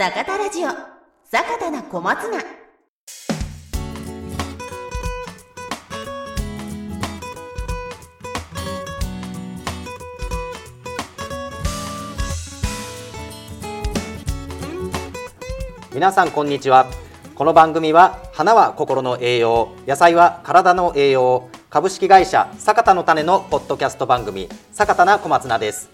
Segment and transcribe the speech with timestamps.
[0.00, 0.68] 坂田ラジオ。
[1.30, 2.42] 坂田な小松菜。
[15.92, 16.86] 皆さんこんにちは。
[17.34, 25.90] この番組は花は心の栄養野菜は体の栄養株式会社坂田の種のポッドキャスト番組坂田な小松菜です。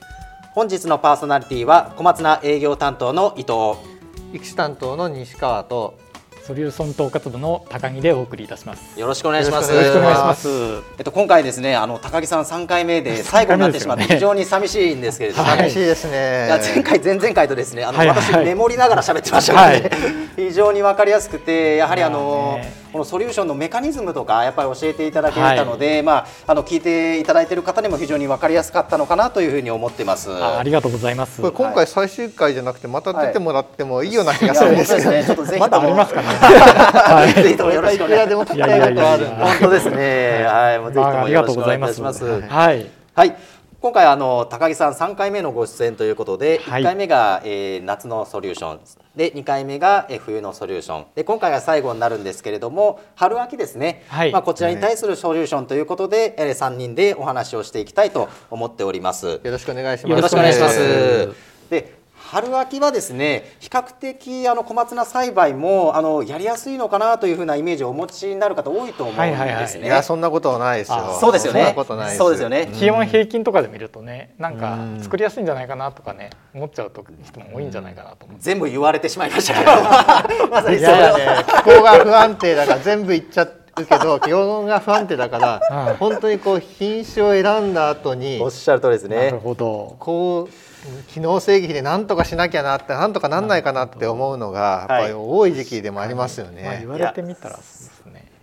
[0.55, 3.96] 本日のパーソナリティは小松菜営業担当の伊藤。
[4.37, 5.99] 育種担当の西川と
[6.47, 9.01] ソリューション統括部の高木でお送りいたします。
[9.01, 9.73] よろしくお願いします。
[9.73, 10.49] よろしくお願いします。
[10.97, 15.59] えっと今回ですねあの高木さん3回目で 最後になってしまって非常に寂しいんですけれども、はい。
[15.59, 18.07] 寂しいですいねや前回前々回とですねあの、はい。
[18.09, 18.17] はい。
[18.17, 19.91] 私メモりながら喋ってましたからね、はい。
[20.49, 22.61] 非常に分かりやすくてやはりあの、
[22.93, 30.31] このソリューションのメカニズムとかやっぱり教えていただけたので、まああの聞いていただいている方にも非常に分かりやすかったのかなというふうに思ってます。
[30.31, 31.41] あありがとうございます。
[31.41, 36.23] これ今回最終回じゃなくてまた出てもらってもいいような気がするんですけどねちょっとぜひまだありますか。
[36.23, 36.39] かね。
[36.39, 37.43] はい。
[37.43, 39.25] ぜひともよろしくお願いしまいくらでも聞きたいやいやいやす。
[39.27, 40.45] 本当ですね。
[40.47, 42.01] はい、もうぜひともよろしくおございます。
[42.01, 42.55] 願いいたします。
[42.55, 42.87] はい。
[43.15, 43.35] はい。
[43.79, 46.83] 今回あの高木さん3回目のご出演ということで、はい。
[46.83, 48.81] 1回目が、えー夏のソリューション
[49.15, 51.07] で2回目が、えー冬のソリューション。
[51.15, 54.33] で今回が最後になるんですけれども春秋ですね、はい。
[54.33, 59.27] まあ、こちらに対するソリューションということで、えー3人でお話をしていきたいと思っております。
[59.27, 60.11] よろしくお願いします。
[60.11, 61.29] よろしくお願いします。
[61.71, 61.96] で
[62.27, 69.63] 春秋はですね比較的あの小松菜栽培もあのやりやすいのかなというふうなイメージをお持ちになる方多いと思うんはいはいはい。
[69.63, 69.87] ですね。
[69.87, 70.97] いやそんなことはないですよ。
[70.97, 71.61] あそうですよね。
[71.61, 72.69] そんなことないですそうですよね。
[72.75, 75.01] 気温平均とかで見るとね、なんかうん。
[75.01, 78.27] 作りやすいんじゃないかなとかね、思っちゃうと人も多いんじゃないかなと。
[78.41, 79.71] 全部言われてしまいましたけど
[80.51, 81.45] まさにいそれをやいやね。
[81.47, 85.97] 気候が不安定だから全部いっちゃうけど 気温が不安定だからはい。
[85.97, 89.17] 本当にこう品種を選んだ後におっしゃる通りですね。
[89.27, 89.39] なる。
[89.39, 89.95] ほど。
[90.01, 90.76] こう
[91.09, 96.89] 機能正義で何とかしなきゃなって何とかなんないかなって思うのがやっぱり多い時期でもありますよねまあ言。
[96.89, 97.59] われてみたら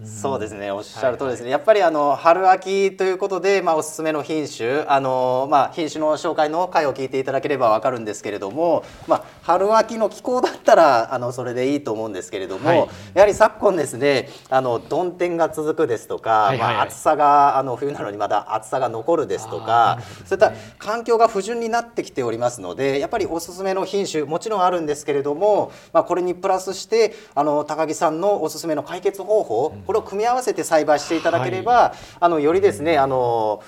[0.06, 0.72] そうですね。
[0.72, 12.78] おっしゃる通りですね、やっぱりあの春秋ということで、まあ、おすすめの品種あの、まあ、品種の紹介の回を聞いていただければ分かるんですけれども、まあ、春秋の気候だったらあのそれでいいと思うんですけれども、はい。
[13.14, 16.68] やはり昨今ですねあの曇天が続くですとか、はいはい。
[16.68, 33.62] はいまあ、暑さがあの冬なのにまだ暑さが残るですとか、そういった環境が不順になってきておりますのでやっぱりおすすめの品種もちろんあるんですけれども、まあ、これにプラスしてあの高木さんのおすすめの解決方法これを組み合わせて栽培していただければ、あのよりですねあの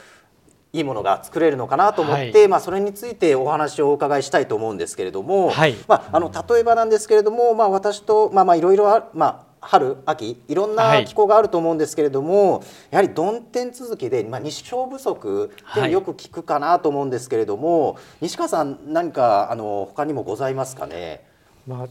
[0.73, 2.47] いいものが作れるのかなと思って、はい。
[2.47, 5.75] まあ、それについてお話をお伺いしたいと思うんですけれども、はい。
[5.87, 11.05] まあ、あの例えばなんですけれども、まあ、私と、まあ、まあいろいろあまあ春秋いろんはない。
[11.05, 21.23] 気候があると思うんですけれども、やはり曇天続きで、まあ、日照不足っていうのはよく聞くかなと思うんですけれども、西川さん何かあの他にもございますかね？
[21.67, 21.87] まあ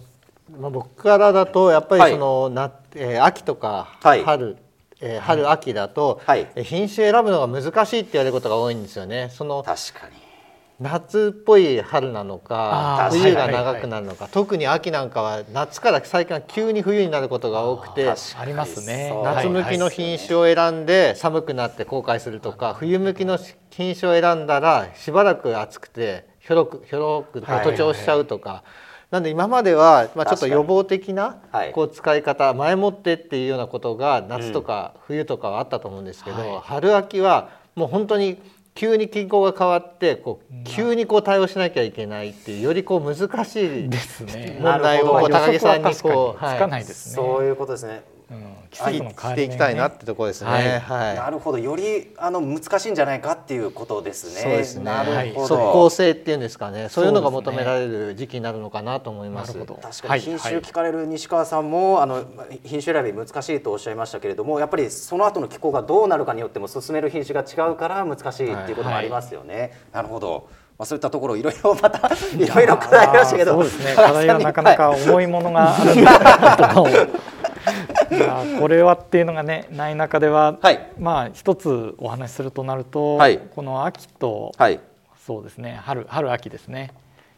[0.50, 2.10] まあ、僕からだとやっぱはい。
[2.12, 4.22] りその、なえー秋とかはい。
[4.24, 4.56] 春、
[5.00, 6.46] えー春秋だと、はい。
[6.54, 9.30] えー品種選ぶのが難しいって言われることが多いんですよね。
[9.32, 10.14] その確かに。
[10.80, 19.12] 夏っぽい春なのか冬がはいはいはい長くなるのか、特に秋なんかは夏から最近は急に冬になることが多くてありますね。
[19.22, 23.38] 夏向きの品種を選んで寒くなって後悔するとか冬向きの
[23.70, 27.64] 品種を選んだらしばらく暑くてひょろくひょろくはい。
[27.64, 28.62] 徒長しちゃうとか。
[29.14, 31.72] なんで今までは、まあ、ちょっと予防的なはい。
[31.72, 36.60] こう使い方前もってっていうようなことが夏とか冬とかはあったと思うんですけど、はい。
[36.64, 38.42] 春秋はもう本当に
[38.74, 44.58] 急に気候が変わってこう急にこう対応しなきゃいけないっていうよりこう難しいですね。
[44.60, 47.14] 問題を高木さんにこう確かにつかないですね。
[47.14, 48.02] そういうことですね。
[48.30, 50.50] うん季はい節の変わり目していきたいなってところですね。
[50.50, 54.40] はいはいなるほどよりあの難しいんじゃないかっていうことですね。
[54.40, 54.84] そうですね。
[54.84, 55.48] なるほど。
[55.48, 56.88] 即効性っていうんですかね。
[56.88, 59.48] そういうのが求められる時期になるのかなと思います。
[59.48, 62.24] なるほど確かに品種聞かれる西川さんも、あの
[62.64, 69.72] 品種選び難しいとおっしゃいましたけれどもやっぱりその後の気候がどうなるかによっても進める品種が違うから難しいっていうこともありますよね。
[69.92, 70.48] なるほど。
[70.78, 73.94] まあそういったところいろいろまたいろいろ課題ありましたけど、そうですね。
[73.94, 76.86] 課題はなかなか重いものがあるんだな とかを。
[78.60, 84.80] これはっていうのがねない中では、はいまあ一つお話しするとなると、はいこの秋と、はい、
[85.26, 86.92] そうですね春春秋ですね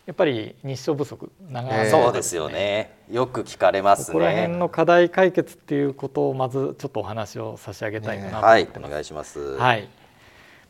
[0.07, 2.97] やっぱり日照不足長えーそうですよね。
[3.11, 4.59] よく聞かれますここら辺ね。
[4.59, 8.89] の課題解決っていうことをまずちょっとお話を差し上げたいかなと思はいって、ます。
[8.89, 9.57] お願いします。
[9.57, 9.89] はい。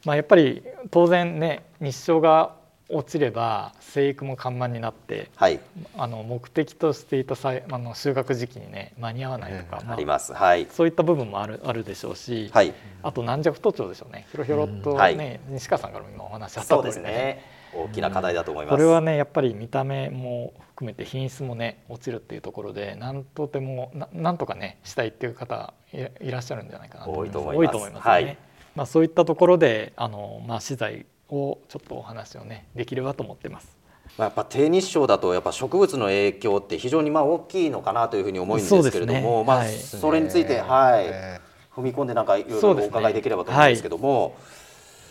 [0.06, 2.54] まあやっぱり当然ね日照が
[2.88, 5.60] 落ちれば生育も緩慢になってはい、
[5.96, 10.32] あの目的としていたさいあの収穫時期にね間に合わないとか、まあります。
[10.32, 12.72] はい、そういった部分もあるあるでしょうし、はい、
[13.02, 14.26] あと軟弱不当長でしょうね。
[14.30, 15.40] ひょろひょろっとね、はい。
[15.48, 17.56] 西川さんからも今お話あったそう通りですね。
[17.74, 18.74] 大きな課題だと思います。
[18.74, 27.38] これはねやっぱり見た目も含めて品質もね落ちるっていうところでなんとてもななんとかねしたいっていう方いいらっしゃるんじゃないかなと思います。
[27.38, 28.06] 多いと思います。
[28.06, 28.10] ね。
[28.12, 28.38] はい。
[28.74, 33.76] まあそういったところであのまあ資材をちょっとお話をねできればと思ってます。
[34.18, 41.06] まあやっぱ低日照だとやっぱ植物の影響って非常にまあ大きいのかなというふうに思うんですけれども、まあそれについてはい。
[41.06, 41.40] え
[41.76, 44.34] 踏み込んでなんかいろいろおそうですね伺いできればと思うんですけども、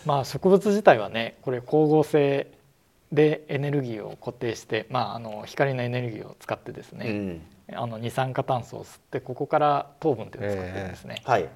[0.05, 2.51] まあ植物自体はねこれ光合成
[3.11, 7.75] でエネルギーを固定して、まあ、あの光のエネルギーを使ってですね、うん。
[7.77, 11.47] あの二酸化炭素を吸ってここから糖分っていうのを作ってるんですね、はい。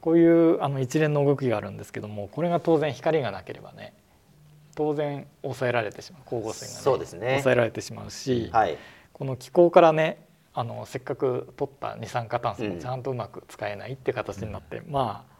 [0.00, 3.92] こういうあの一連の動きがあるんですけどもこれが当然光がなければね
[4.78, 7.30] 当然抑えられてしまう光合成が、ねそうですね。
[7.30, 8.78] 抑えられてしまうし、はい。
[9.12, 12.74] この気候からねあのせっかく取った二酸化炭素うん。
[12.74, 15.34] もちゃんとうまく使えないって形になって、まあ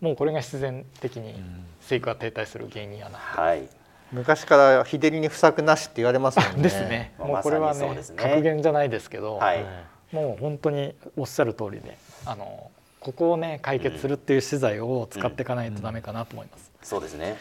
[0.00, 1.34] もうこれが必然的に
[1.82, 3.18] 生育が停滞する原因にはな。
[3.18, 3.68] はい。
[4.10, 6.62] 昔から日照りに不作なしって言われますもんね。
[6.64, 7.12] ですね。
[7.18, 8.16] まあもうこれはねまさにそうですね。
[8.16, 9.66] 格言じゃないですけど、はい。
[10.12, 12.70] もう本当におっしゃる通りで、あの
[13.00, 16.72] ここをね解決するっていう資材を使っていかないとダメかなと思います。
[16.82, 17.36] そうですね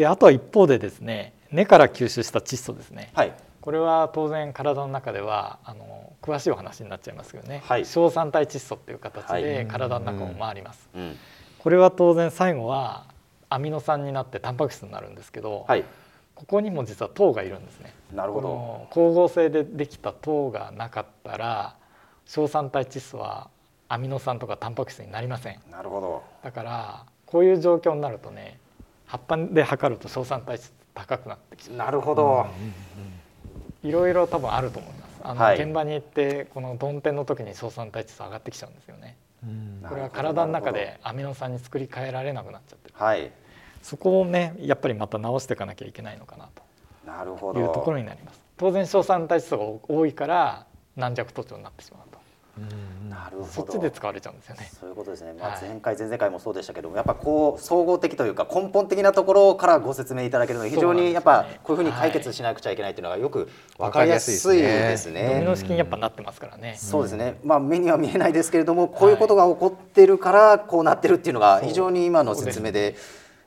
[0.00, 3.10] で、あとは一方でですね、根から吸収した窒素ですね。
[3.12, 3.34] はい。
[3.60, 7.84] これは当然体の中ではあの詳しいお話になっちゃいますけどね、はい。
[7.84, 9.66] 硝酸体窒素っていう形はでい。
[9.66, 10.88] 体の中を回ります。
[10.94, 11.16] うん。
[11.58, 13.04] これは当然最後は
[13.50, 15.84] アミノ酸になってタンパク質になるんですけど、はい。
[16.34, 17.92] ここにも実は糖がいるんですね。
[18.14, 18.86] なるほど。
[18.88, 21.76] 光合成でできた糖がなかったら
[22.24, 23.50] 硝酸体窒素は
[23.88, 25.60] アミノ酸とかタンパク質になりません。
[25.70, 26.22] なるほど。
[26.42, 28.58] だからこういう状況になるとね
[29.10, 32.46] 葉っぱで測ると硝酸体質高くなってきちゃなるほど、
[33.82, 35.20] ういろいろ多分あると思います。
[35.24, 35.60] あの、はい。
[35.60, 39.16] 現場に行ってこの曇天の時に硝酸体窒素上がってきちゃうんですよね。
[39.42, 39.84] うん。
[39.88, 42.90] これは体の中でアミノ酸に作り変えられなくなっちゃって。
[42.90, 43.32] るはい。
[43.82, 46.48] そこをねやっぱりまた直していかなきゃいけないのかな
[47.04, 48.40] なるほというところどになります。
[48.56, 50.66] 当然硝酸体窒素が多いから
[50.96, 52.08] 軟弱途上になってしまう。
[52.09, 52.09] と
[53.08, 53.48] なるほど。
[53.48, 54.70] そっちで使われちゃうんですよね。
[54.78, 55.60] そういうことですね、まあ、はい。
[55.62, 63.48] 前回、前々回もそうでしたけどもやっぱこう総合的というか根本的なところからご説明いただけるのは非常にやっぱこういうふうに解決しなくちゃいけないというのがよく
[63.78, 65.42] 分かりやすいですドミね。
[65.44, 66.76] ノ式にやっぱなってますからね。
[66.78, 72.96] そうですね、まあ、目には見えないですけれどもこういうことが起こってるからこうなってるっていうのが非常に今の説明で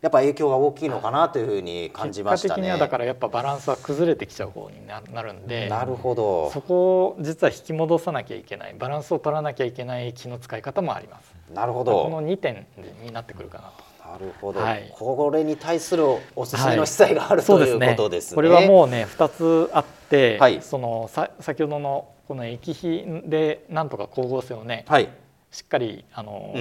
[0.03, 2.49] やっぱ影響が大きいのかなというふうに感じましたね。
[2.49, 5.69] 結果的にはだからやっぱバランスは崩れてきちゃう方にななるんで。
[5.69, 6.51] なるほど。
[6.51, 11.33] そこを実は引き戻さなきゃいけないバランスを取らなきゃいけない気の使い方もあります。
[11.55, 12.67] なるほこのど2点
[13.01, 14.09] になってくるかなと。
[14.11, 14.93] なるほど、はい。
[14.93, 16.03] これに対する
[16.35, 18.35] おすすめの資材がある、そうということですね。
[18.35, 20.61] これはもうね2つあって、はい。
[20.61, 25.07] そのさ先ほどのこの液肥でなんとか光合成をね、はい。
[25.49, 26.53] しっかりあの、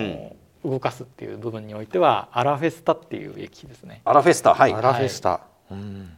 [0.64, 4.02] 動かすっていう部分においてはアラフェスタっていう液肥ですね。
[4.04, 4.72] アラフェスタはい。
[4.72, 5.40] アラフェスタ。
[5.70, 6.10] うん。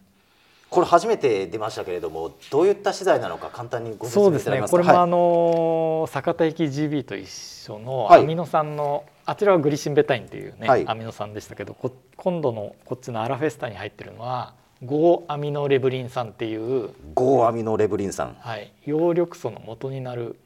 [0.70, 4.82] これ初めて出ましたけれどもどういった資材なのか簡単にご説そうですね明いただけますか？
[4.82, 8.22] これもあはいの坂田液 GB と一緒のはい。
[8.22, 10.84] アミノ酸の、あちらはグリシンベタインっていうね、はい。
[10.88, 18.36] アミノ酸でしたけどこ今度のこっちのアラフェスタに入ってるのは5アミノレブリン酸っていう、5アミノレブリン酸。
[18.40, 20.36] はい、葉緑素の元になる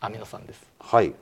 [0.00, 0.62] アミノ酸です。
[0.78, 1.12] はい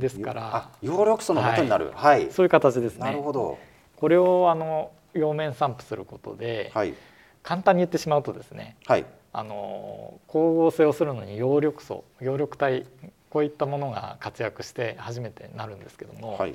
[0.00, 0.56] ですから。
[0.56, 1.92] あ葉緑素の元になる。
[1.94, 3.04] はい、そういう形ですね。
[3.04, 3.58] なるほど。
[3.96, 6.94] これをあの葉面散布することで、はい。
[7.42, 9.06] 簡単に言ってしまうとですねはい。
[9.32, 12.86] あの光合成をするのに葉緑素葉緑体
[13.30, 16.54] こういったものが活躍して初めてなるんですけども、はい。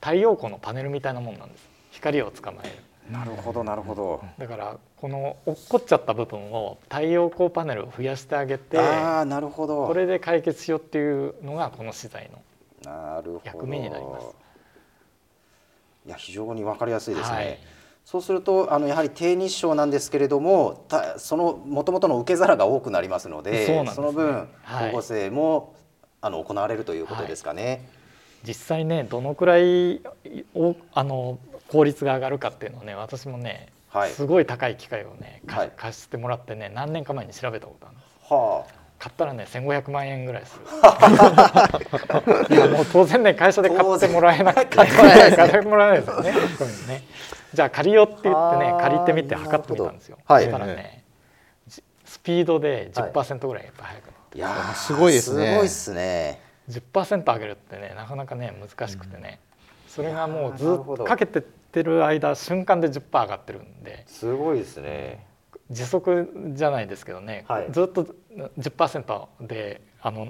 [0.00, 1.68] 太陽光のパネルみたいなもんなんです。
[1.90, 2.74] 光を捕まえる。
[3.10, 9.86] なるほどなるほど、だからこの落っこっちゃった部分を太陽光パネルを増やしてあげてああなるほど。
[9.86, 12.40] これで解決しようっていうのがこの資材の
[12.84, 13.42] なるほど。
[13.44, 14.26] 役目になります。
[16.06, 17.58] いや非常にわかりやすいですね、はい。
[18.04, 23.84] そうするとあのやはり低日照なんですけれどもたその元々の受け皿が多くなりますのでね。
[23.84, 24.90] の分はい。
[24.90, 25.74] 光合成も、
[26.20, 27.88] あの行われるということですかね。
[28.46, 30.02] 実際ねどのくらい
[30.54, 31.38] おあの
[31.68, 34.10] 効率が上がるかっていうのをね私もね、はい。
[34.10, 35.42] すごい高い機械をね
[35.76, 38.32] 貸してもらってね何年か前に調べたことあるんです。
[38.32, 38.66] は
[39.04, 40.64] 買ったらね1500万円ぐらいする。
[42.56, 44.76] いやもう当然ね会社で買ってもらえなくて。
[44.76, 44.96] 買って
[45.60, 46.32] もらえないですよね
[46.88, 47.04] ね。
[47.52, 50.56] じゃあ借りようって言ってね借りてみて測ってみたんですよ、なるほど。
[50.56, 51.04] そしたらね
[51.68, 55.48] じスピードで10%ぐらいやっぱ速くなっい、いやーすごいですね。
[55.48, 56.40] すごいですね。
[56.66, 59.38] て、10%上げるってねなかなかね難しくてね、
[59.86, 64.04] それがもうずっとかけてってる間瞬間で10%上がってるんで。
[64.06, 65.26] すごいですね。
[65.70, 68.14] 時速じゃないですけどね、はいずっと
[68.58, 70.28] 10%であの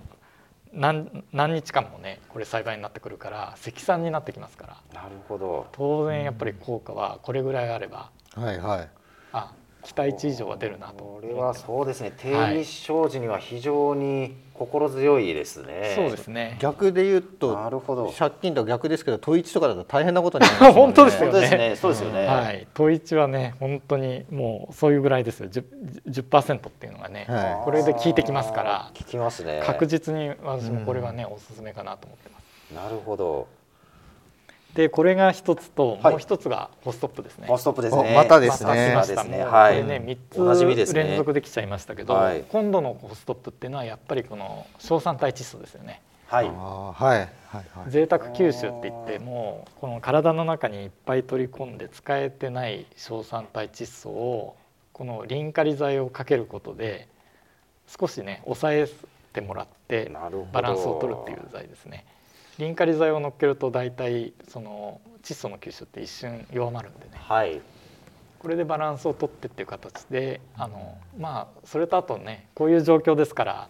[0.72, 5.66] 何何日間もねこれ栽培になってくるから積算になってきますからなるほど。
[5.72, 8.88] 当然やっぱり効果はこれぐらいあればはいはい。
[9.32, 9.52] あ
[9.84, 11.04] 期待値以上は出るなと。
[11.04, 12.12] これはそうですね。
[12.16, 16.56] 低日照時には非常に心強いですね、そうですね。
[16.60, 18.12] 逆で言うとなるほど。
[18.16, 20.72] 借金と逆ですけど統一とかだと大変なことになります ね。
[20.72, 21.76] 本当ですよね。
[21.76, 25.48] そうですよね、はい、統一はね本当にもうそういうぐらいですよ。
[25.48, 25.64] 10%,
[26.08, 27.64] 10%っていうのがね、はい。
[27.64, 28.90] これで効いてきますから。
[28.94, 29.62] 聞きますね。
[29.66, 32.44] 確実に私もこれはね、おすすめかなと思ってます。
[32.74, 33.46] なるほど
[34.74, 36.12] でこれが一つと、はい。
[36.12, 37.46] もう一つがホストップですね。
[37.48, 38.10] モストップですね。
[38.12, 38.92] おまたですね。
[38.94, 39.38] またですね。
[39.38, 39.84] もうはい。
[39.84, 42.44] ね三つ連続できちゃいましたけど、はい。
[42.48, 46.02] 今度のホストップっていうのはやっぱりこの硝酸体窒素ですよね。
[46.26, 46.46] はい。
[46.46, 46.54] はい
[47.06, 47.90] はいはい。
[47.90, 54.56] 贅沢吸収って言ってもうこの体の中にいっぱい取り込んで使えてない硝酸体窒素を
[54.92, 57.08] このリンカリ剤をかけることで
[57.86, 58.88] 少しね抑え
[59.32, 60.10] てもらって
[60.52, 62.04] バランスを取るっていう剤ですね。
[62.58, 67.10] リンカリ剤を乗っけると大体その窒素の吸収って一瞬弱まるんでね。
[67.14, 67.60] はい。
[68.38, 73.68] これでバランスを取ってっていう形であのまあそれとあとねこういう状況ですから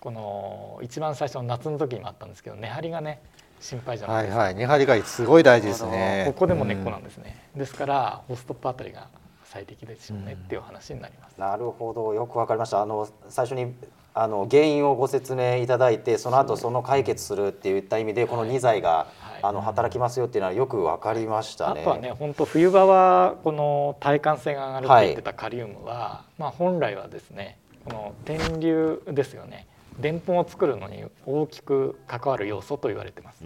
[0.00, 3.20] この一番最初の夏の時にもあったんですけど根張りがね
[3.60, 4.54] 心配じゃないですか、はいはい。
[4.56, 6.24] 根張りがすごい大事ですね。
[6.26, 9.08] ここでも根っこなんですね、ですからホストップあたりが
[9.44, 12.12] 最適でしょうねっていう話になります、なるほど。
[12.14, 12.82] よくわかりました。
[12.82, 13.74] あの最初に
[14.14, 19.34] あの原因をご説明いただいてその後その解決するっていった意味でこの2剤が、はい。
[19.42, 21.82] あの働きますよっていうのはよくわかりましたね。
[21.82, 29.66] あとはね本当冬場はこの耐寒性が上がるって言ってたカリウムは、まあ本来はですねこの電流ですよね。
[29.98, 33.44] でんぷんを作るのに大きく関わる要素と言われてます。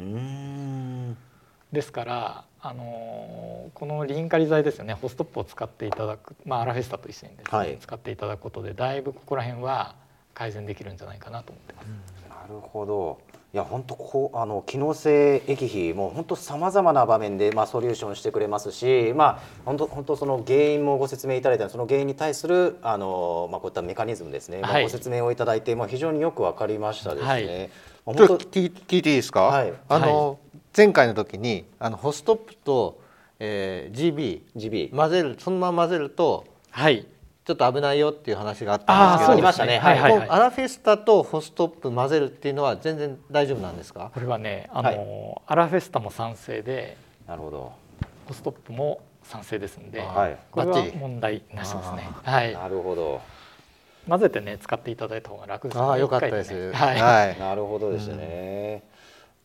[1.73, 4.95] ですから、あのーこのリンカリ剤ですよね。
[4.95, 7.77] ホストップを使っていただく、まあ、アラフェスタと一緒にですね、はい。
[7.79, 9.95] 使っていただくことでだいぶここら辺は
[10.39, 11.87] 改善できるんじゃないかなと思ってます。
[12.31, 13.19] なるほど。
[13.53, 24.61] いや本当こうあの機能性液肥も本当さまざまな場面でまあソリューションしてくれますし、まあ本当本当その原因もご説明いただいたその原因に対するあのまあこういったメカニズムですね。
[24.61, 27.29] まあはいご説明をいただいてまあ非常によくわかりましたですね。
[27.29, 27.71] はい
[28.05, 30.39] 本と聞いていいですか、はいあの、
[30.75, 33.03] 前回の時にあのホストップと、
[33.39, 37.07] えー、GB 当 GB 混ぜるそのまま混ぜるとはい
[37.49, 39.79] ちょっと危ないよっていう話があったんですけどありましたね。
[39.79, 40.29] はいはいはい。
[40.29, 44.11] アラフェスタとホストップ混ぜるっていうのは全然大丈夫なんですか？
[44.13, 47.73] これはね、あのーアラフェスタも賛成でなるほど。
[48.27, 50.37] ホストップも賛成ですんで、はい。
[50.51, 50.99] これはバッチリ。
[50.99, 52.11] 問題なしですね。
[52.23, 53.23] はい、なるほど。
[54.07, 55.85] 混ぜてね使っていただいた方が楽ですね。
[55.85, 56.73] ああよかったです、ね。
[56.75, 57.39] はい、はい。
[57.39, 58.83] なるほどですね。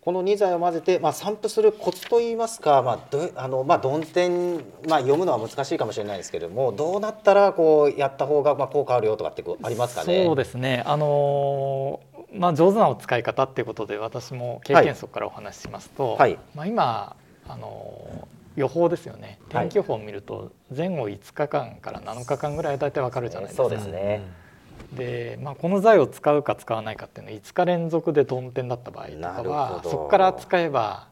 [0.03, 4.57] この2剤を混ぜて、まあ、散布するコツといいますか、まあどあのまあ、曇天、
[4.87, 10.25] まあ、読むのは難しいかもしれないですけれどもどうなったらこうやった方がまあ効果あるよとかってありますかね？
[10.25, 10.83] そうですね。
[10.85, 17.15] あのーまあ上手なお使い方っていうことで私も経験則からお話ししますと、はいまあ今
[17.47, 19.39] あのー予報ですよね。
[19.49, 23.63] 天気予報を見ると前後5日間から7日間ぐらい大体わかるじゃないですか。
[23.63, 24.21] そうですね。
[24.93, 31.07] で、まあ、この剤を使うか使わないかっていうのは5日連続で曇天だった場合とかはそこから使えば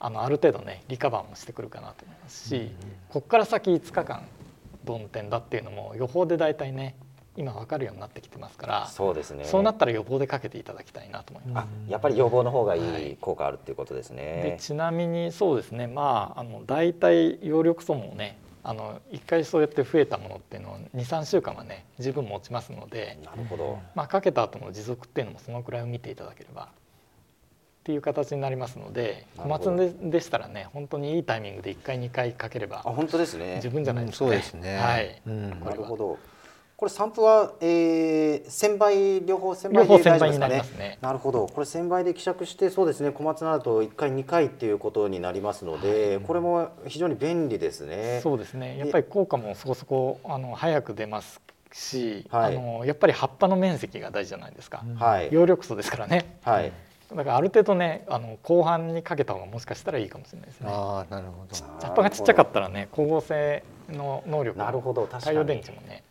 [0.00, 2.70] あのある程度ねリカバーもしてくるかなと思いますし、
[3.08, 4.22] ここから先5日間
[4.84, 6.94] 曇天だっていうのも予報で大体ね
[7.36, 9.44] 今分かるようになってきてますからそうですね。
[9.44, 11.64] そうなったら予防でかけていただきたいなと思います。
[11.64, 14.56] あやっぱり予防の方がはいい効果あるっていうことですでね。
[14.60, 23.18] ちなみにそうですねまああの大体葉緑素もねあの1回そうやって増えたものっていうのを23週間はね十分持ちますので。
[23.22, 23.78] なるほど。
[23.94, 26.66] まあ、かけた後の持続っていうのもそのくらいを見ていただければっ
[27.84, 33.68] ていう形になりますので小松ででしたらね本当にいいタイミングで1回2回かけれあば本当ですね十。
[33.68, 34.30] 分じゃないですかね。
[34.30, 36.18] そうですねはい、うんなるほど。
[36.76, 40.98] これ散布は、えー、1000倍両方1000両方倍で大丈夫1000倍になりですかねますね？
[41.00, 41.46] なるほど。
[41.46, 48.20] これ1000倍で希釈してそうですね小松菜だと1回2回っていうことになりますので、これも非常に便利ですね。
[48.22, 48.76] そうですね。
[48.78, 51.40] やっぱり効果もそこそこあの早く出ます
[51.72, 52.56] し、はい。
[52.56, 54.82] あのやっぱり葉っぱの面積が大事じゃないですか。
[54.98, 56.38] はい、葉緑素ですからね。
[56.42, 56.72] はい、
[57.14, 60.70] だからある程度ねあの後半にかけた方がもしかしたらいいかもしれないですね。
[60.70, 61.56] ああなるほど。
[61.86, 65.02] 葉っぱがちっちゃかったらね光合成の能力なるほど。
[65.06, 65.22] 確かに。
[65.22, 66.02] 太陽電池もね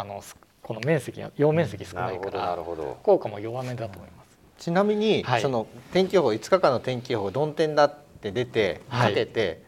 [0.00, 2.98] あのすこの面積が葉面積少ないからるほど。
[3.02, 4.64] 効果も弱めだと思います。
[4.64, 9.62] ちなみに、はいその天気予報5日間の天気予報曇天だって出てはいかけて、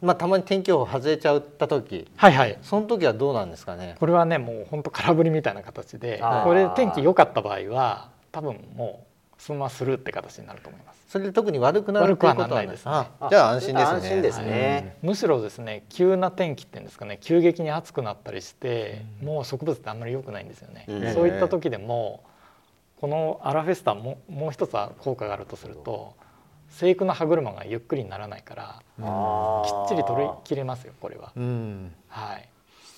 [0.00, 2.58] まあたまに天気予報外れちゃった時はいはい。
[2.62, 3.96] その時はどうなんですかね？
[3.98, 9.05] これはねもう本当空振りみたいな形でこれで天気良かった場合は多分もう
[9.38, 11.04] そのままスルーって形になると思います。
[11.08, 12.92] それで特に悪くなる悪くはならないですね。
[12.92, 13.96] あじゃあ安心ですね。
[13.96, 14.98] 安心ですね。
[15.02, 21.14] むしろですね急な天気っていうんですかね急激に暑くなったりして、もう植物ってあんまり良くないんですよね、うん。
[21.14, 22.24] そういった時でも
[23.00, 26.14] このアラフェスタももう一つは効果があるとすると
[26.68, 31.92] 生育の歯車がゆっくりにならないからあーきっちり取り切れますよこれは、うん。
[32.08, 32.48] はい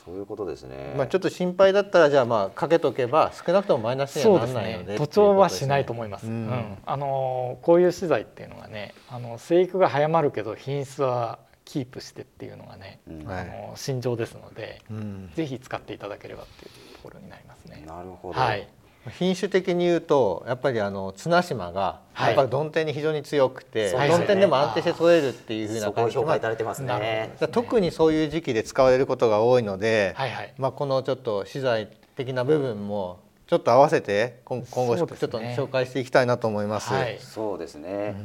[0.08, 0.94] そういうことですね。
[0.96, 4.96] まあちょっと心配だったらじゃあまあかけとけば少なくともマイナスにはなそうですねらないので。
[4.96, 17.84] 徒長はしないと思います、ううんんあのこういう資材っていうのがねあの生育が早まるけど品質はキープしてっていうのがね、うんはいあの心情ですので、うんぜひ使っていただければっていうところになりますね。
[17.86, 18.40] なるほど。
[18.40, 18.66] はい、
[19.10, 22.26] 品種的に言うとやっぱりあの綱島がはい。
[22.28, 24.16] やっぱり曇天に非常に強くて、そうですね。
[24.18, 26.14] 曇天でも安定して取れるっていうふうな感じ。
[26.14, 30.54] 評価いただいてますなるね特にそういう時期で使われることが多いので、はいはい。
[30.58, 36.92] まあ、このちょっと資材的な部分もちょっと合わせて今今後ちょっと紹介していきたいなと思います。
[36.92, 37.18] はい。
[37.20, 38.16] そうですね。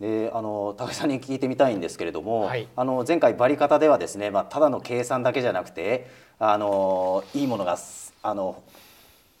[0.00, 2.68] であの高木さんに聞いてみたいんですけれども、はい。
[2.76, 6.08] あの前回バリ方ではですね、まあ、ただの計算だけじゃなくて
[6.38, 8.62] あのいいものがすあの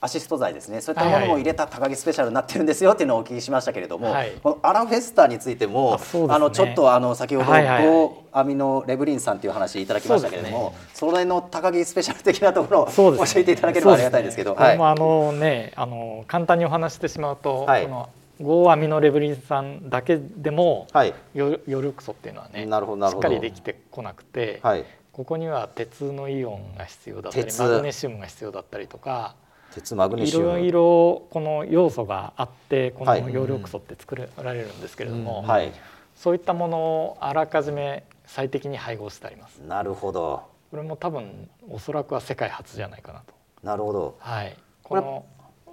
[0.02, 0.80] アシスト剤ですね。
[0.80, 4.32] そういったものも入れた高木スペシャルになってるんですよっていうのをお聞きしましたけれども、はい。
[4.42, 8.10] このアラフェスタについてもあねあのちょっとあの先ほどはいはい。
[8.32, 14.52] アミノレブリンさんという話いただきましたけれどもそ,、れの高木スペシャル的なところを教えていただければありがたいんですけど。
[14.54, 17.84] ねこれもあのね、あの簡単にお話してしまうと、はい。
[17.84, 18.08] この
[18.40, 21.14] 5アミノレブリン酸だけでも、はい。
[21.32, 24.84] ヨヨルクソっていうのはねしっかりできてこなくて、はい。
[25.12, 27.62] ここには鉄のイオンが必要だったり鉄。
[27.62, 29.36] マグネシウムが必要だったりとか
[29.74, 30.46] 鉄マグネいシウム。
[30.46, 33.22] ろいろこの要素があってこのはい。
[33.22, 35.72] 葉緑素って作られるんですけれども、はい。
[36.14, 39.58] そういったものをあらかじめ最適に配合してあります。
[39.58, 40.42] なるほど。
[40.70, 43.34] これも多分おそらくは世界初じゃないかなと。
[43.62, 44.16] なるほど。
[44.20, 45.24] はい、この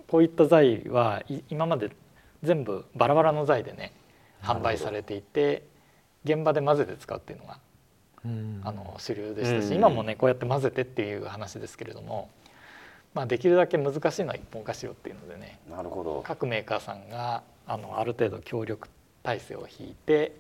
[0.08, 1.92] こういった材はい今まで
[2.44, 3.94] 全部バラバラの材でね
[4.42, 5.64] 販売されていて
[6.24, 7.60] 現場で混ぜて使うっていうのが
[8.26, 8.62] うん。
[8.64, 12.30] あの主流でしたし、うん今もねこうやって混ぜてっていう話ですけれども、
[13.14, 18.88] まあ、できるだけ難しいのは一本化しようっていうのでねなるほど各メーカーさんがあのある程度協力
[19.24, 20.34] 体制を引いて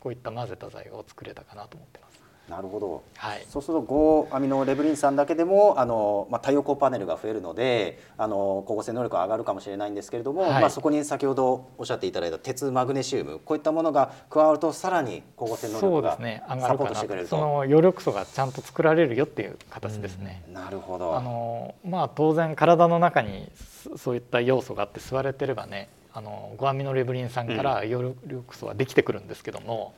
[0.00, 2.11] こういった混ぜた材を作れたかなと思ってます。
[2.48, 3.02] なるほど。
[3.16, 3.82] はい、そうすると
[4.30, 10.60] 5アミノレブリン酸だけでもあの、まあ、太陽光パネルが増えるのであの光合成能力が上がるかもしれないんですけれども、はい。
[10.60, 16.42] まあ、そこに先ほどおっしゃっていただいた鉄マグネシウムこういったものが加わるとさらに光合成能力がですね。
[16.48, 17.36] 上がサポートしてくれると。
[17.36, 20.42] その葉緑素がちゃんと作られるよっていう形ですね。
[20.52, 21.16] なるほど。
[21.16, 23.50] あのまあ当然体の中に
[23.84, 28.14] そそういった要素があって吸われてればねあの5アミノレブリン酸から葉緑
[28.50, 29.94] 素はできてくるんですけども、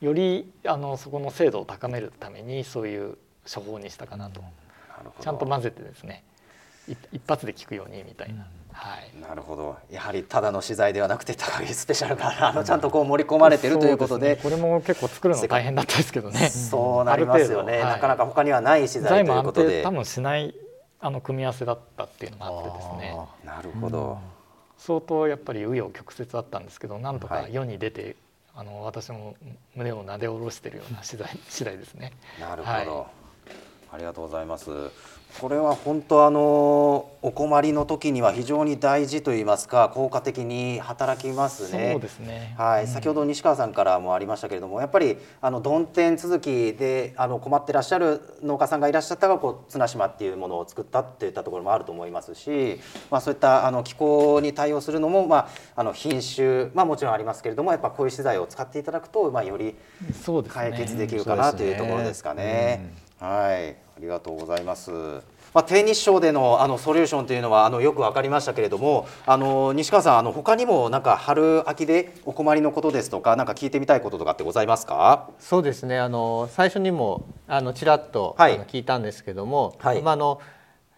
[0.00, 3.18] よりあのそこの精度を高めるためにそういう
[3.52, 4.42] 処方にしたかなと、
[5.20, 6.24] ちゃんと混ぜてですね。
[6.88, 9.20] い一発で効くようにみたいな、はい。
[9.20, 9.76] なるほど。
[9.90, 14.56] やはりただの資材ではなくて高木スペシャルがあのちゃんとこう盛り込まれてるということでそうすね。
[14.56, 16.48] これも結構作るの大変だったですけどね。
[16.48, 17.84] そうなりますよね、はい。
[17.84, 19.68] なかなか他にはない資材ということで。
[19.68, 20.54] 定多分しない
[21.00, 23.16] あの組み合わせだったっていうのもあってですね。
[23.44, 24.18] なるほど、
[24.78, 27.44] 相当やっぱり紆余曲折あったんですけどなんとはい。
[27.44, 28.16] か世に出て、
[28.58, 29.36] あの私も
[29.76, 32.12] 胸をなで下ろしてるような次第次第ですね。
[32.40, 33.06] なるほど、は
[33.92, 34.68] ありがとうございます。
[35.40, 41.92] これは本当あのお困りの時には非常に大事と言いますか効果的に働きますね。
[41.92, 42.54] そうですね。
[42.58, 59.76] はい、うん先ほど西川さんからもありましたけれどもやっぱりあの曇天続きであの困ってらっしゃる農家さんがいらっしゃったがこう綱島っていうものを作ったっていったところもあると思いますし、まあ、そういったあの気候に対応するのも、まあ、あの品種、まあ、もちろんありますけれどもやっぱこういう資材を使っていただくと、まあ、より。
[60.48, 63.07] 解決できるかなというところですかね。
[63.20, 64.90] はい、ありがとうございます。
[65.54, 75.30] まあ、低日照でのあのソリューションというのはあのよく分かりましたけれどもあの西川さんあの他にもなんか春秋でお困りのことですとかなんか聞いてみたいこととかってございますか？
[75.38, 75.98] そうですね。
[75.98, 78.60] あの最初にもあのちらっと、はい。
[78.60, 80.02] 聞いたんですけども、はい。
[80.02, 80.40] まああの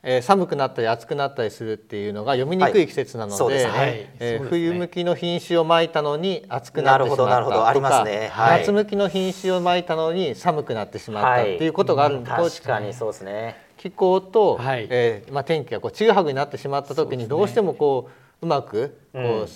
[0.02, 3.70] えー寒くなったり暑くなったりするっていうのが読みにくい季節なので,、そうですね。
[3.70, 4.10] はい。
[4.18, 7.66] え冬向きの品種をまいたのに暑くなってしまったなるほどなるほど。
[7.66, 8.28] ありますね。
[8.32, 8.60] はい。
[8.60, 13.56] 夏向きの品種をまいたのに寒くなってしまったっていうことがあるんで、こうそうですね。
[13.76, 14.86] 気候と、はい。
[14.90, 18.08] えーまあ、天気がこうちぐはぐになってしまった時にどうしてもこ
[18.42, 19.48] ううまくこう、うん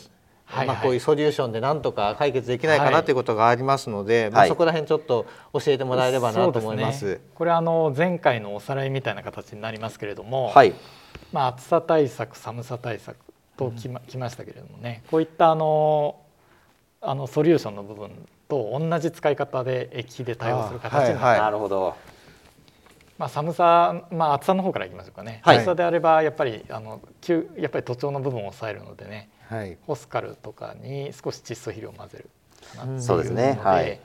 [0.54, 0.76] はいはい。
[0.76, 3.04] まあ、こういうソリューションでなんとか解決できないかはない。
[3.04, 6.98] ということがありますので、まあ、はいそこら辺ちょっと教えてもらえればなと思います。
[7.00, 7.20] すね。
[7.34, 10.74] これあの前回のおさらいみたいな形になりますけれども、はい。
[11.32, 13.16] まあ暑さ対策寒さ対策
[13.56, 16.16] ときま,、きましたけれどもねこういったあの
[17.00, 18.10] あのソリューションの部分
[18.48, 21.94] と同じ使い方で液で対応する形になるほど。
[23.16, 25.58] まあ、寒さ、まあ、暑さの方からいきましょうかね、はい。
[25.58, 29.76] 暑さであればやっぱりあの急やっぱり徒長の部分を抑えるのでねはい。
[29.86, 32.30] ホスカルとかに少し窒素肥料を混ぜる
[32.76, 33.58] かなっていうのそうですね。
[33.62, 34.00] はい。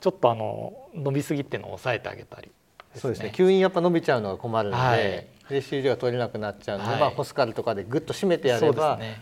[0.00, 2.50] ちょっとあの伸びすぎっていうのを抑えてあげたり
[2.96, 3.32] そうですね。
[3.34, 5.26] 急にやっぱ伸びちゃうのが困るので、はい。
[5.48, 7.00] で収量が取れなくなっちゃうので、はい。
[7.00, 9.20] まあ、ホスカルとかでぐっと締めてやれば、ね。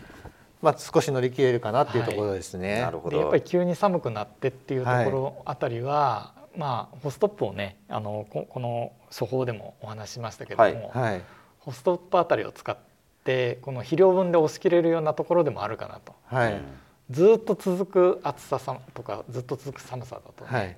[0.61, 2.81] まあ、少し乗り切れるかなっていうところですね。
[2.81, 3.15] なるほど。
[3.15, 11.11] でやっぱり急に寒くなってっていうところあたりは、まあホストップをねあのここの処方でもお話ししましたけれども、はい。
[11.13, 11.21] はい。
[11.59, 12.90] ホストップあたりを使って
[13.23, 16.15] この肥料分で押し切れるようなところでもあるかなと。
[16.25, 16.61] はい。
[17.09, 20.77] ずっと続く暑ささとかずっと続く寒さだとね、はい。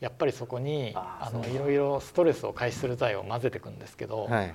[0.00, 4.54] やっぱりそこにあのいろいろストレスを回避する剤を混ぜていくんですけど、はい。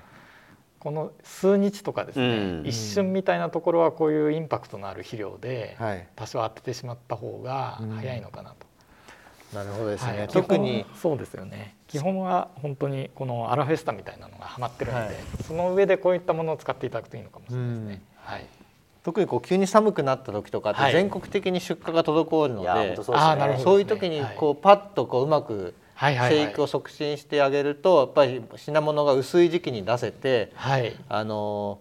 [0.79, 2.67] この数日とかですね、うん。
[2.67, 6.07] 一瞬みたいなところはこういうインパクトのある肥料ではい。
[6.15, 8.71] 多少当ててしまった方が早いのかなと。
[9.53, 10.27] なるほどですね、はい。
[10.27, 15.15] 特にそうですよね基本は本当にこのアラフェスタみたいなのがはまってるので、はい。
[15.45, 18.01] その上でこういったものを使っていただくといいのかもしれないですね。
[18.23, 18.45] はい、
[19.03, 20.93] 特にこう急に寒くなった時とかってはい。
[20.93, 23.21] 全国的に出荷が滞るので、当そうね。
[23.21, 26.45] あーなるほどそういう時にこうパッとこううまくはいはいはい。
[26.45, 30.95] 生育を促進してあげるとやっぱり品物が薄い時期に出せてはい。
[31.09, 31.79] あの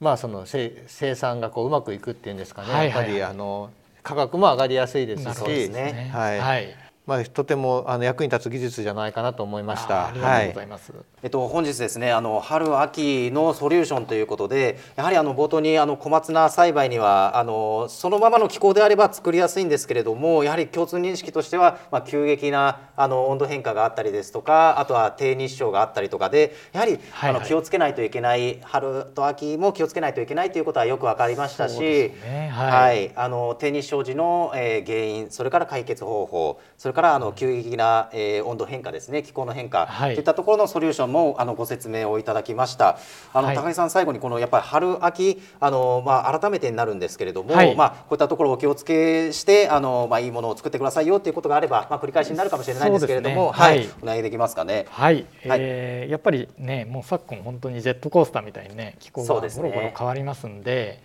[0.00, 3.06] まあその生生産がこううまくいくっていうんですかね、はいはいはい。
[3.06, 3.70] やっぱりあの
[4.02, 5.68] 価格も上がりやすいですし。
[5.70, 6.10] ね。
[6.12, 6.40] はい。
[6.40, 6.74] はい、
[7.06, 10.08] まあ、とてもあの役に立つ技術じゃないかなと思いました。
[10.08, 10.92] ありがとうございます。
[11.24, 27.30] えっと、本日ですねあの春秋のソリューションということでやはりあの冒頭にあの小松菜栽培にはあのそのままの気候であれば作りやすいんですけれどもやはり共通認識としては、まあ、急激なあの温度変化があったりですとかあとは低日照があったりとかでやはり、はいはい。
[27.36, 32.10] あの気をつけないといけない春と秋も気をつけないといけないということはよく分かりましたし、
[32.50, 33.06] ははい。
[33.06, 33.10] い。
[33.14, 40.14] あの低日照時の、えー原因それから解決方法それからあの急激な、えー温度変化ですね気候の変化、はい。
[40.14, 42.98] といったところのソリューションもあのご説明をいただきました。
[43.32, 43.56] あの、はい。
[43.56, 47.76] 高木さん最後にこのやっぱり春秋あのまあ改めてになるんですけれども、はい。
[47.76, 53.50] まあこういったところをお気をつけしてあのまあいいものを作ってくださいよということがあればまあ繰り返しになるかもしれないんですけれども、ね。
[53.52, 53.88] はい。
[54.02, 54.86] お願いできますかね。
[54.90, 55.58] はい、はい。
[55.60, 61.00] えーやっぱりねもう昨今本当にジェットコースターみたいにね気候がゴロゴロ変わりますんで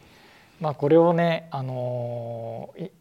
[0.59, 2.91] まあこれをねあのーい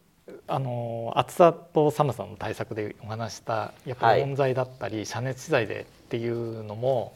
[0.47, 7.13] あのー暑さと寒さの対策でお話したやっぱりはい温材だったり、遮熱資材でっていうのも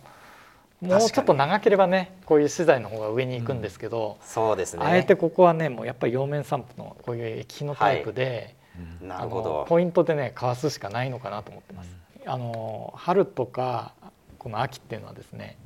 [0.81, 4.83] もうちょっと長ければねこういう資材の方が上に行くんですけど、そうですね。
[4.83, 8.55] あえてここはねもうやっぱり両面散布のこういう液肥のタイプで、
[9.01, 9.65] なるほど。
[9.69, 11.95] ポイントでねかわすしかないのかなと思ってます。
[12.25, 13.93] あの春とか
[14.37, 15.57] この秋っていうのはですね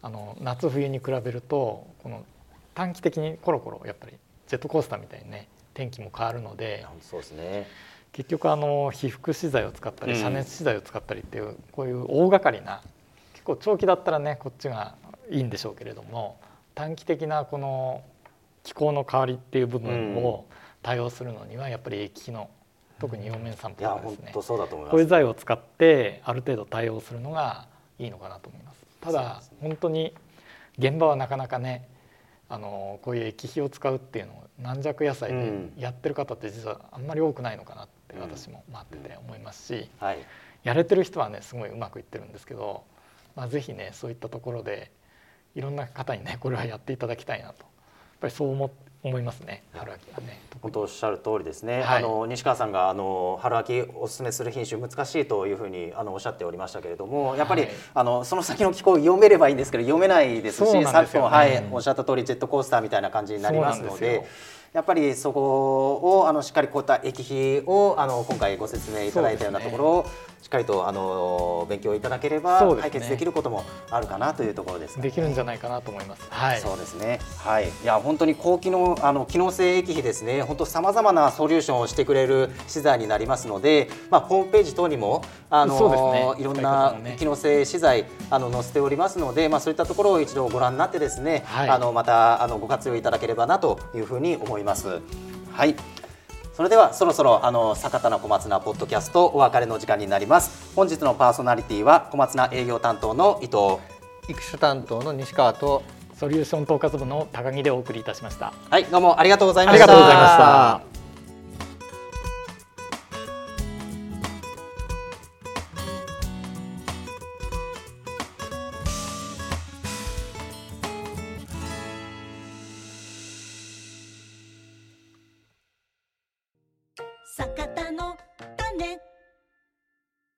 [0.00, 2.24] あの夏冬に比べるとこの
[2.74, 4.14] 短期的にコロコロやっぱり
[4.48, 7.66] ジェットコースターみたいにね天気も変わるのでそうですね。
[8.12, 12.82] 結局あの被覆資材を使ったりうん遮熱資材を使ったりっていうこういう大掛かりな
[13.32, 14.94] 結構長期だったらねこっちが
[15.30, 16.38] いいんでしょうけれども
[16.74, 18.02] 短期的なこの
[18.64, 20.44] 気候の変わりっていう部分を
[20.82, 22.50] 対応するのにはやっぱり液肥の
[23.00, 24.30] 特に表面散布とかですね。
[24.90, 27.66] こういう材を使ってある程度対応するのが
[27.98, 28.84] いいのかなと思います。
[29.00, 30.14] ただ本当に
[30.78, 31.88] 現場はなかなかね
[32.52, 35.72] あのこういう液肥を使うっていうのを軟弱野菜でうん。
[35.78, 38.20] やってる方って実はあんまり多くないのかなってうん。
[38.20, 40.18] 私も待ってて思いますしはい。
[40.62, 42.84] やれてる人はねすごいうまくいってるんですけど、
[43.34, 44.90] まあ、ぜひねそういったところで
[45.54, 47.62] いろんな方にねこれはやっていただきたいなと。
[47.62, 47.64] やっ
[48.20, 48.66] ぱりそう思
[49.04, 50.40] 思いますね春秋はね。
[50.60, 51.82] 本当おっしゃる通りですね。
[51.82, 64.24] はいあの西川さんがあの春秋お勧めする品種難しいというふうにあのおっしゃっておりましたけれども、やっぱり、はいあのその先の気候を読めればいいんですけど読めないですし、ね昨今はいおっしゃった通りジェットコースターみたいな感じになりますので。
[64.72, 70.06] やっぱりそこをあのしっかりこういった液肥をあの今回ご説明いただいたようなところを
[70.42, 76.26] しっかりとあの勉強いただければ解決できることもあるかなというところですかねできるんじゃないかなと思います。
[76.30, 76.60] はい。
[76.60, 77.20] そうですね。
[77.38, 77.68] はい。
[77.68, 80.42] いや本当に高機能あの機能性液肥ですね。
[80.42, 95.00] 本当さまざまなソリューションをしてくれる資材になりますので、まあホームページ等にもあのねいろんな機能性資材あの載せておりますので、まあそういったところを一度ご覧になってですね、はいあのまたあのご活用いただければなというふうに思います。
[95.52, 95.76] はい。
[96.52, 100.74] それではそろそろあの坂田の小松菜ポッドキャストお別れの時間になります。
[100.76, 103.78] 本日のパーソナリティは小松菜営業担当の伊藤。
[104.28, 105.82] 育種担当の西川と
[106.14, 108.52] ソリューション統括部の高木でお送りいたしました。
[108.70, 109.92] はい、どうもありがとうございまありした。
[109.92, 110.91] がとうございました。